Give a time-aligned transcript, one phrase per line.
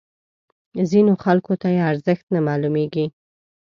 [0.89, 3.05] ځینو خلکو ته یې ارزښت نه معلومیږي.